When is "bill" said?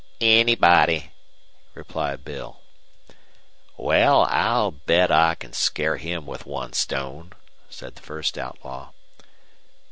2.25-2.59